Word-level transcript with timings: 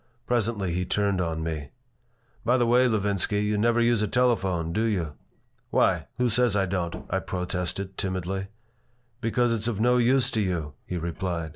Presently 0.25 0.73
he 0.73 0.83
turned 0.83 1.21
on 1.21 1.43
me 1.43 1.69
"By 2.43 2.57
the 2.57 2.65
way, 2.65 2.87
Levinsky, 2.87 3.41
you 3.41 3.55
never 3.55 3.79
use 3.79 4.01
a 4.01 4.07
telephone, 4.07 4.73
do 4.73 4.85
you?" 4.85 5.13
"Why? 5.69 6.07
Who 6.17 6.27
says 6.27 6.55
I 6.55 6.65
don't?" 6.65 7.05
I 7.11 7.19
protested, 7.19 7.99
timidly 7.99 8.47
"Because 9.21 9.53
it's 9.53 9.67
of 9.67 9.79
no 9.79 9.97
use 9.97 10.31
to 10.31 10.41
you," 10.41 10.73
he 10.87 10.97
replied. 10.97 11.49